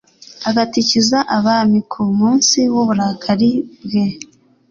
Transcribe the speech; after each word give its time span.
agatikiza 0.49 1.17
abami 1.37 1.79
ku 1.91 2.01
munsi 2.19 2.59
w’uburakari 2.73 3.51
bwe 3.83 4.05